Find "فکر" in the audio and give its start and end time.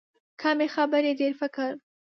1.41-1.71